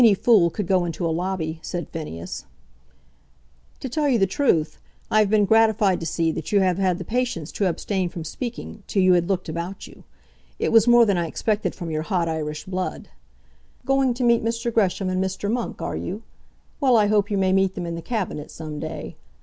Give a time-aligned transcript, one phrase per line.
[0.01, 2.45] "Any fool could go into a lobby," said Phineas.
[3.81, 4.79] "To tell you the truth,
[5.11, 8.23] I have been gratified to see that you have had the patience to abstain from
[8.23, 10.03] speaking till you had looked about you.
[10.57, 13.09] It was more than I expected from your hot Irish blood.
[13.85, 14.73] Going to meet Mr.
[14.73, 15.51] Gresham and Mr.
[15.51, 16.23] Monk, are you?
[16.79, 19.17] Well, I hope you may meet them in the Cabinet some day.